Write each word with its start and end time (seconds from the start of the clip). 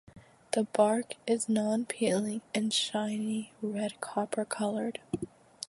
The 0.53 0.63
bark 0.63 1.13
is 1.27 1.47
non-peeling 1.47 2.41
and 2.55 2.73
shiny 2.73 3.53
red-copper 3.61 4.45
colored. 4.45 4.99